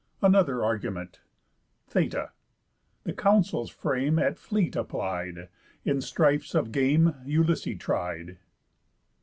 [0.23, 1.19] ANOTHER ARGUMENT
[1.87, 2.31] Θη̑τα.
[3.03, 5.47] The council's frame At fleet applied.
[5.85, 8.39] In strifes of game Ulysses tried.